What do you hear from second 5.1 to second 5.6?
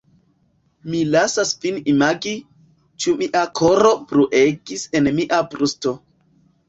mia